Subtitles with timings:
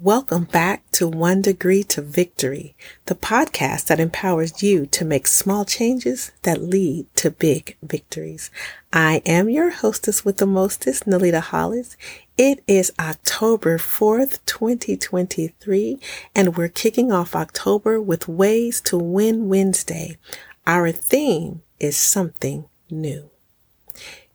[0.00, 2.74] Welcome back to One Degree to Victory,
[3.06, 8.50] the podcast that empowers you to make small changes that lead to big victories.
[8.92, 11.96] I am your hostess with the mostest, Nalita Hollis.
[12.36, 15.98] It is October 4th, 2023,
[16.34, 20.18] and we're kicking off October with Ways to Win Wednesday.
[20.66, 23.31] Our theme is something new.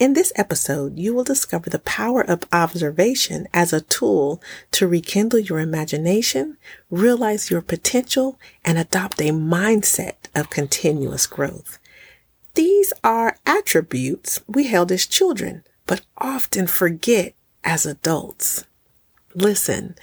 [0.00, 5.40] In this episode, you will discover the power of observation as a tool to rekindle
[5.40, 6.56] your imagination,
[6.90, 11.78] realize your potential, and adopt a mindset of continuous growth.
[12.54, 18.64] These are attributes we held as children, but often forget as adults.
[19.34, 19.96] Listen,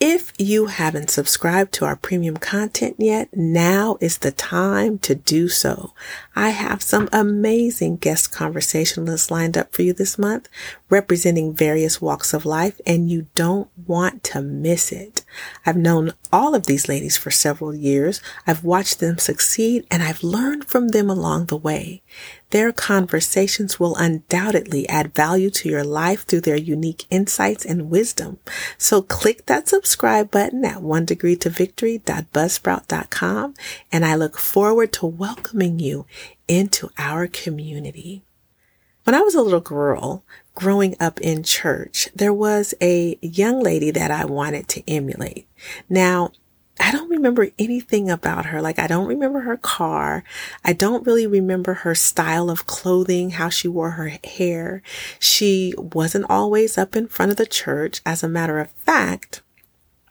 [0.00, 5.46] if you haven't subscribed to our premium content yet, now is the time to do
[5.46, 5.92] so.
[6.34, 10.48] I have some amazing guest conversationalists lined up for you this month,
[10.88, 15.22] representing various walks of life, and you don't want to miss it.
[15.66, 18.22] I've known all of these ladies for several years.
[18.46, 22.02] I've watched them succeed and I've learned from them along the way.
[22.50, 28.38] Their conversations will undoubtedly add value to your life through their unique insights and wisdom.
[28.76, 33.54] So click that subscribe button at one degree to victory.buzzsprout.com
[33.92, 36.06] and I look forward to welcoming you
[36.48, 38.22] into our community.
[39.04, 43.90] When I was a little girl, growing up in church, there was a young lady
[43.92, 45.46] that I wanted to emulate.
[45.88, 46.32] Now,
[46.80, 48.62] I don't remember anything about her.
[48.62, 50.24] Like, I don't remember her car.
[50.64, 54.82] I don't really remember her style of clothing, how she wore her hair.
[55.18, 58.00] She wasn't always up in front of the church.
[58.06, 59.42] As a matter of fact,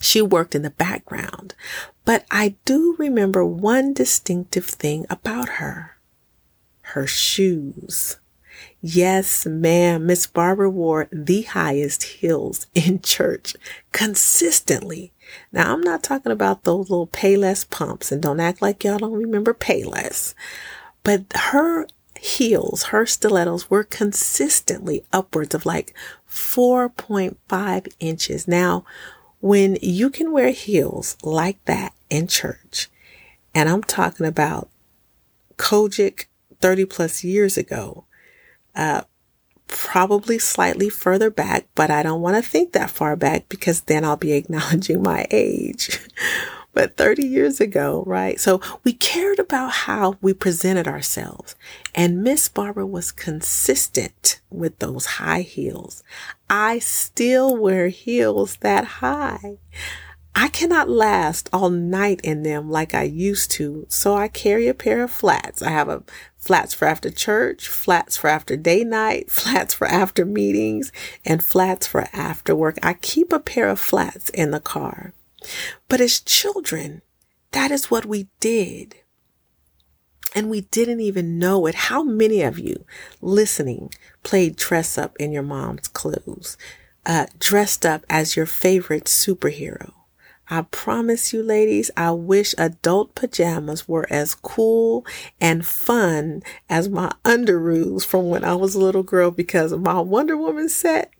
[0.00, 1.54] she worked in the background.
[2.04, 5.98] But I do remember one distinctive thing about her.
[6.80, 8.18] Her shoes.
[8.84, 10.06] Yes, ma'am.
[10.06, 13.54] Miss Barbara wore the highest heels in church
[13.92, 15.12] consistently.
[15.52, 19.12] Now, I'm not talking about those little Payless pumps and don't act like y'all don't
[19.12, 20.34] remember Payless,
[21.04, 21.86] but her
[22.18, 25.94] heels, her stilettos were consistently upwards of like
[26.28, 28.48] 4.5 inches.
[28.48, 28.84] Now,
[29.40, 32.90] when you can wear heels like that in church,
[33.54, 34.68] and I'm talking about
[35.56, 36.26] COGIC
[36.60, 38.06] 30 plus years ago,
[38.74, 39.02] uh,
[39.66, 44.04] probably slightly further back, but I don't want to think that far back because then
[44.04, 45.98] I'll be acknowledging my age.
[46.74, 48.40] but 30 years ago, right?
[48.40, 51.54] So we cared about how we presented ourselves.
[51.94, 56.02] And Miss Barbara was consistent with those high heels.
[56.48, 59.58] I still wear heels that high.
[60.34, 64.74] I cannot last all night in them like I used to, so I carry a
[64.74, 65.60] pair of flats.
[65.60, 66.02] I have a
[66.38, 70.90] flats for after church, flats for after day night, flats for after meetings,
[71.24, 72.78] and flats for after work.
[72.82, 75.12] I keep a pair of flats in the car.
[75.88, 77.02] But as children,
[77.50, 78.96] that is what we did.
[80.34, 81.74] And we didn't even know it.
[81.74, 82.86] How many of you
[83.20, 86.56] listening played dress up in your mom's clothes,
[87.04, 89.92] uh, dressed up as your favorite superhero?
[90.52, 95.06] I promise you, ladies, I wish adult pajamas were as cool
[95.40, 99.98] and fun as my underoos from when I was a little girl because of my
[100.00, 101.10] Wonder Woman set.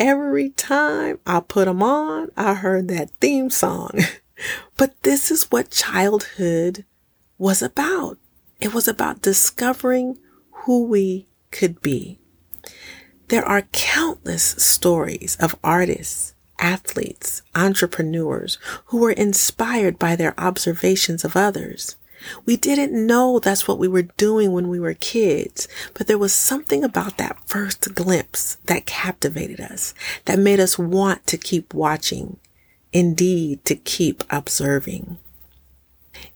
[0.00, 4.00] Every time I put them on, I heard that theme song.
[4.76, 6.84] but this is what childhood
[7.38, 8.18] was about.
[8.60, 10.18] It was about discovering
[10.64, 12.18] who we could be.
[13.28, 16.31] There are countless stories of artists
[16.62, 18.56] athletes, entrepreneurs
[18.86, 21.96] who were inspired by their observations of others.
[22.46, 26.32] We didn't know that's what we were doing when we were kids, but there was
[26.32, 29.92] something about that first glimpse that captivated us,
[30.26, 32.38] that made us want to keep watching,
[32.92, 35.18] indeed to keep observing.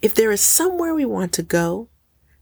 [0.02, 1.88] If there is somewhere we want to go,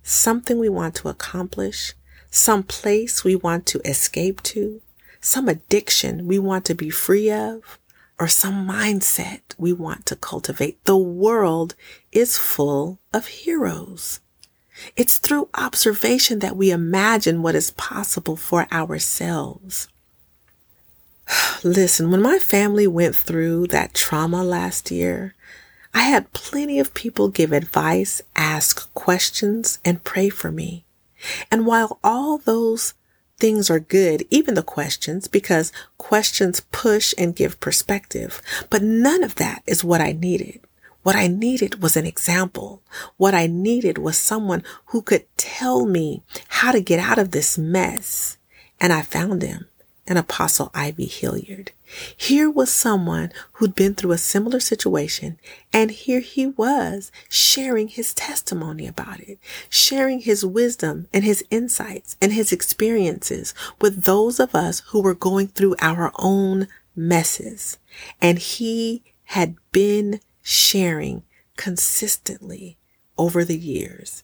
[0.03, 1.93] something we want to accomplish,
[2.31, 4.81] some place we want to escape to,
[5.25, 7.79] some addiction we want to be free of,
[8.19, 10.85] or some mindset we want to cultivate.
[10.85, 11.75] The world
[12.13, 14.21] is full of heroes.
[14.97, 19.89] It's through observation that we imagine what is possible for ourselves.
[21.65, 25.35] Listen, when my family went through that trauma last year,
[25.95, 30.85] I had plenty of people give advice, ask questions, and pray for me.
[31.51, 32.93] And while all those
[33.45, 38.41] things are good, even the questions, because questions push and give perspective.
[38.71, 40.61] But none of that is what I needed.
[41.03, 42.81] What I needed was an example.
[43.19, 47.59] What I needed was someone who could tell me how to get out of this
[47.59, 48.39] mess.
[48.81, 49.67] And I found him,
[50.07, 51.07] an Apostle I.V.
[51.07, 51.73] Hilliard.
[52.17, 55.39] Here was someone who'd been through a similar situation,
[55.73, 62.17] and here he was sharing his testimony about it, sharing his wisdom and his insights
[62.21, 67.79] and his experiences with those of us who were going through our own messes.
[68.21, 71.23] And he had been sharing
[71.57, 72.77] consistently
[73.17, 74.23] over the years.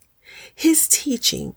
[0.55, 1.57] His teaching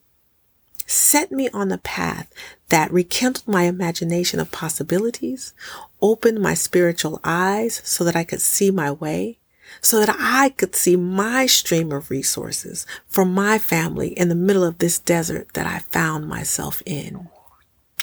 [0.88, 2.32] set me on the path
[2.70, 5.54] that rekindled my imagination of possibilities,
[6.02, 9.38] opened my spiritual eyes so that I could see my way,
[9.82, 14.64] so that I could see my stream of resources for my family in the middle
[14.64, 17.30] of this desert that I found myself in,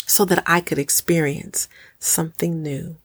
[0.07, 1.69] so that I could experience
[1.99, 2.97] something new.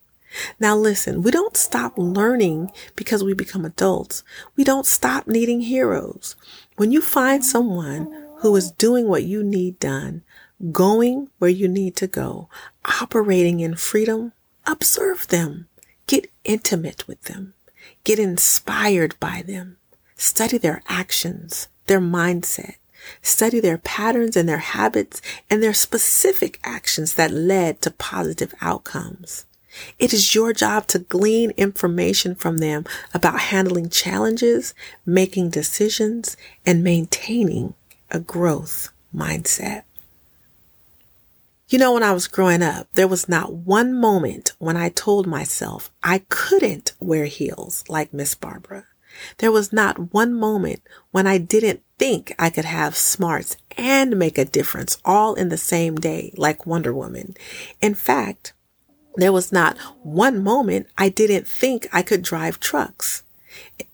[0.59, 4.23] Now listen, we don't stop learning because we become adults.
[4.55, 6.35] We don't stop needing heroes.
[6.75, 10.21] When you find someone who is doing what you need done,
[10.71, 12.47] going where you need to go,
[13.01, 14.31] operating in freedom,
[14.67, 15.67] observe them,
[16.05, 17.55] get intimate with them,
[18.03, 19.77] get inspired by them,
[20.15, 22.75] study their actions, their mindset,
[23.23, 29.47] study their patterns and their habits and their specific actions that led to positive outcomes.
[29.97, 36.83] It is your job to glean information from them about handling challenges, making decisions, and
[36.83, 37.73] maintaining
[38.15, 39.83] a growth mindset.
[41.67, 45.27] You know, when I was growing up, there was not one moment when I told
[45.27, 48.85] myself I couldn't wear heels like Miss Barbara.
[49.39, 50.81] There was not one moment
[51.11, 55.57] when I didn't think I could have smarts and make a difference all in the
[55.57, 57.35] same day like Wonder Woman.
[57.81, 58.53] In fact,
[59.17, 63.23] there was not one moment I didn't think I could drive trucks.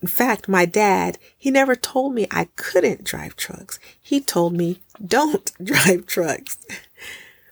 [0.01, 3.79] In fact, my dad, he never told me I couldn't drive trucks.
[4.01, 6.57] He told me, don't drive trucks.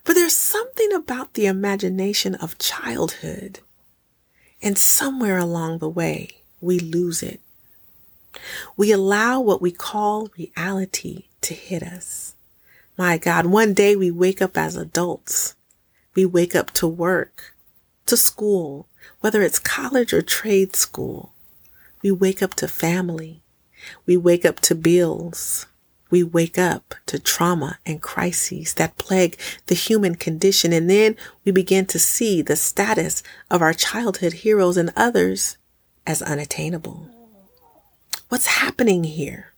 [0.04, 3.60] But there's something about the imagination of childhood.
[4.62, 6.30] And somewhere along the way,
[6.60, 7.40] we lose it.
[8.76, 12.34] We allow what we call reality to hit us.
[12.96, 15.54] My God, one day we wake up as adults.
[16.14, 17.54] We wake up to work,
[18.06, 18.86] to school,
[19.20, 21.32] whether it's college or trade school.
[22.02, 23.42] We wake up to family.
[24.06, 25.66] We wake up to bills.
[26.10, 30.72] We wake up to trauma and crises that plague the human condition.
[30.72, 35.56] And then we begin to see the status of our childhood heroes and others
[36.06, 37.08] as unattainable.
[38.28, 39.52] What's happening here?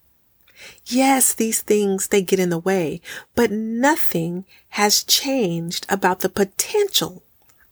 [0.87, 3.01] Yes, these things, they get in the way,
[3.35, 7.23] but nothing has changed about the potential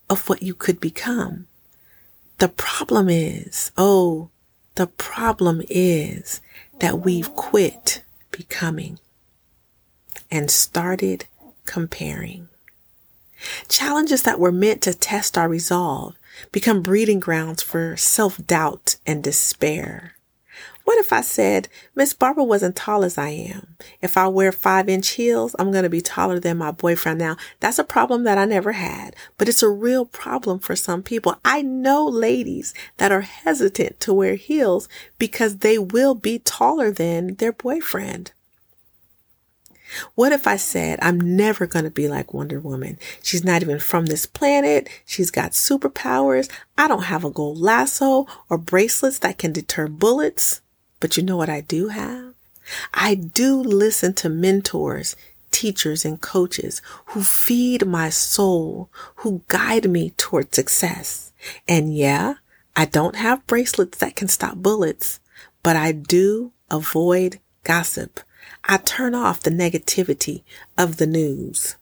[0.09, 1.47] of what you could become.
[2.39, 4.31] The problem is, oh,
[4.81, 6.41] the problem is
[6.79, 8.99] that we've quit becoming
[10.31, 11.27] and started
[11.67, 12.49] comparing.
[13.69, 16.17] Challenges that were meant to test our resolve
[16.51, 20.15] become breeding grounds for self-doubt and despair.
[20.91, 23.77] What if I said, Miss Barbara wasn't tall as I am?
[24.03, 27.21] If I wear five inch heels, I'm going to be taller than my boyfriend.
[27.21, 31.05] Now, that's a problem that I never had, but it's a real problem for some
[31.05, 31.37] people.
[31.45, 37.37] I know ladies that are hesitant to wear heels because they will be taller than
[37.37, 38.33] their boyfriend.
[40.17, 42.99] What if I said, I'm never going to be like Wonder Woman?
[43.23, 44.89] She's not even from this planet.
[45.07, 46.51] She's got superpowers.
[46.77, 50.63] I don't have a gold lasso or bracelets that can deter bullets.
[51.01, 52.35] But you know what I do have?
[52.95, 55.17] I do listen to mentors,
[55.51, 61.33] teachers, and coaches who feed my soul, who guide me toward success.
[61.67, 62.35] And yeah,
[62.77, 65.21] I don't have bracelets that can stop bullets,
[65.63, 68.21] but I do avoid gossip.
[68.65, 70.43] I turn off the negativity
[70.79, 71.77] of the news.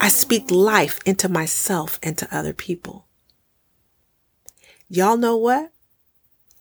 [0.00, 3.06] I speak life into myself and to other people.
[4.88, 5.72] Y'all know what?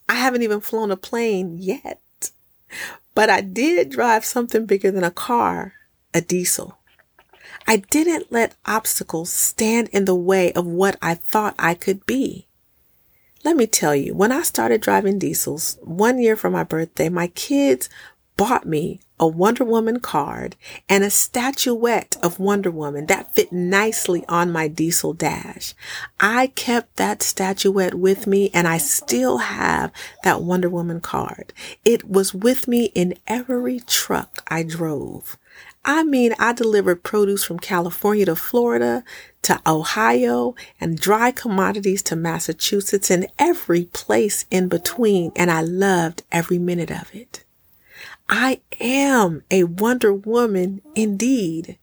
[0.09, 2.31] I haven't even flown a plane yet,
[3.13, 5.73] but I did drive something bigger than a car,
[6.15, 6.79] a diesel.
[7.67, 12.47] I didn't let obstacles stand in the way of what I thought I could be.
[13.43, 17.27] Let me tell you, when I started driving diesels one year for my birthday, my
[17.27, 17.87] kids
[18.35, 20.55] bought me a Wonder Woman card
[20.87, 25.73] and a statuette of Wonder Woman that fit nicely on my diesel dash.
[26.19, 29.91] I kept that statuette with me and I still have
[30.23, 31.53] that Wonder Woman card.
[31.83, 35.37] It was with me in every truck I drove.
[35.85, 39.03] I mean, I delivered produce from California to Florida
[39.43, 45.31] to Ohio and dry commodities to Massachusetts and every place in between.
[45.35, 47.43] And I loved every minute of it.
[48.29, 51.79] I am a Wonder Woman indeed.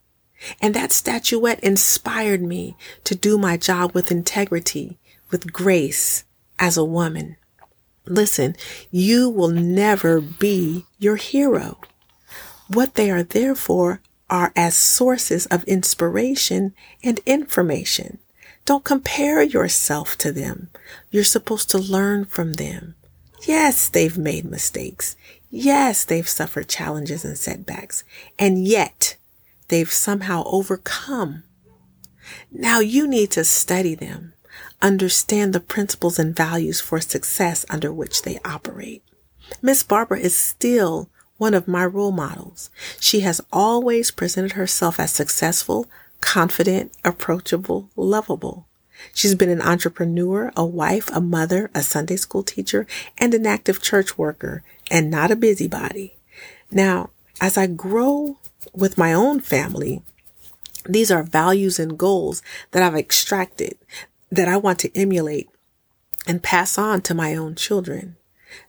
[0.60, 4.98] And that statuette inspired me to do my job with integrity,
[5.30, 6.24] with grace
[6.58, 7.36] as a woman.
[8.06, 8.54] Listen,
[8.92, 11.80] you will never be your hero.
[12.68, 14.00] What they are there for
[14.30, 18.18] are as sources of inspiration and information.
[18.64, 20.68] Don't compare yourself to them.
[21.10, 22.94] You're supposed to learn from them.
[23.46, 25.16] Yes, they've made mistakes.
[25.50, 28.04] Yes, they've suffered challenges and setbacks.
[28.38, 29.16] And yet
[29.68, 31.44] they've somehow overcome.
[32.50, 34.32] Now you need to study them,
[34.82, 39.02] understand the principles and values for success under which they operate.
[39.62, 42.70] Miss Barbara is still one of my role models.
[42.98, 45.86] She has always presented herself as successful,
[46.20, 48.66] confident, approachable, lovable.
[49.14, 52.86] She's been an entrepreneur, a wife, a mother, a Sunday school teacher,
[53.18, 56.16] and an active church worker, and not a busybody.
[56.70, 58.38] Now, as I grow
[58.72, 60.02] with my own family,
[60.88, 63.76] these are values and goals that I've extracted
[64.30, 65.48] that I want to emulate
[66.26, 68.16] and pass on to my own children.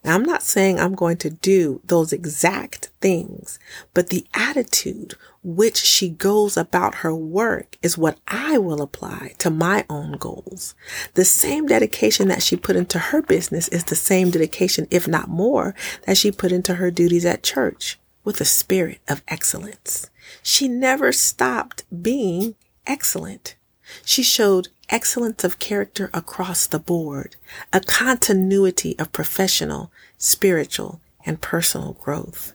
[0.04, 3.58] Now, I'm not saying I'm going to do those exact things,
[3.94, 5.14] but the attitude
[5.48, 10.74] which she goes about her work is what I will apply to my own goals.
[11.14, 15.30] The same dedication that she put into her business is the same dedication, if not
[15.30, 15.74] more,
[16.04, 20.10] that she put into her duties at church with a spirit of excellence.
[20.42, 22.54] She never stopped being
[22.86, 23.56] excellent.
[24.04, 27.36] She showed excellence of character across the board,
[27.72, 32.52] a continuity of professional, spiritual, and personal growth.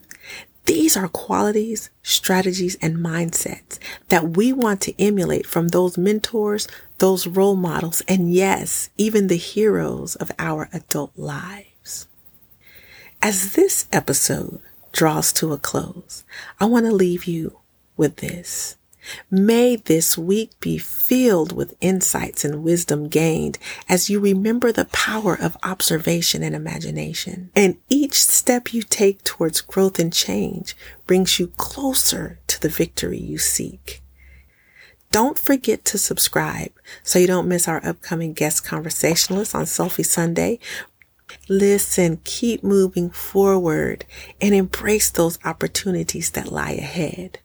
[0.65, 6.67] These are qualities, strategies, and mindsets that we want to emulate from those mentors,
[6.99, 12.07] those role models, and yes, even the heroes of our adult lives.
[13.21, 14.61] As this episode
[14.93, 16.23] draws to a close,
[16.59, 17.59] I want to leave you
[17.97, 18.77] with this.
[19.29, 23.57] May this week be filled with insights and wisdom gained
[23.89, 27.51] as you remember the power of observation and imagination.
[27.55, 33.19] And each step you take towards growth and change brings you closer to the victory
[33.19, 34.01] you seek.
[35.11, 36.71] Don't forget to subscribe
[37.03, 40.59] so you don't miss our upcoming guest conversationalist on Selfie Sunday.
[41.47, 44.05] Listen, keep moving forward
[44.41, 47.39] and embrace those opportunities that lie ahead.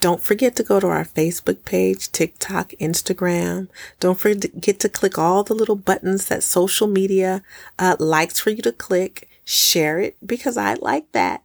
[0.00, 3.68] Don't forget to go to our Facebook page, TikTok, Instagram.
[3.98, 7.42] Don't forget to click all the little buttons that social media
[7.80, 9.28] uh, likes for you to click.
[9.44, 11.42] Share it because I like that.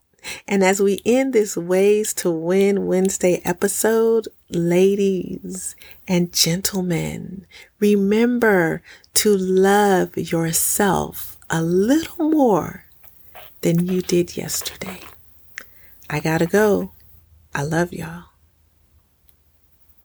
[0.47, 5.75] And as we end this Ways to Win Wednesday episode, ladies
[6.07, 7.45] and gentlemen,
[7.79, 8.81] remember
[9.15, 12.85] to love yourself a little more
[13.61, 14.99] than you did yesterday.
[16.09, 16.91] I gotta go.
[17.55, 18.32] I love y'all.